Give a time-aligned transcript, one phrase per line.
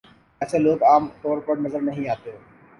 [0.41, 2.31] ایسے لوگ عام طور پر نظر نہیں آتے